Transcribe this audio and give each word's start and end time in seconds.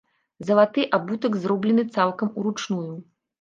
Залаты 0.47 0.85
абутак 0.97 1.37
зроблены 1.43 1.83
цалкам 1.99 2.33
уручную. 2.37 2.89